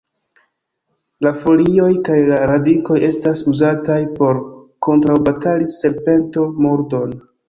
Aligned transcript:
La 1.25 1.31
folioj 1.41 1.89
kaj 2.07 2.15
la 2.29 2.39
radikoj 2.51 2.97
estas 3.07 3.43
uzataj 3.51 3.97
por 4.21 4.39
kontraŭbatali 4.87 5.69
serpento-murdon. 5.75 7.15